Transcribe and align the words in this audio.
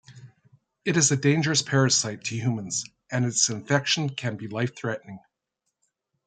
It 0.83 0.97
is 0.97 1.11
a 1.11 1.15
dangerous 1.15 1.61
parasite 1.61 2.23
to 2.23 2.35
humans, 2.35 2.85
and 3.11 3.23
its 3.23 3.47
infection 3.49 4.09
can 4.09 4.35
be 4.35 4.47
life-threatening. 4.47 5.19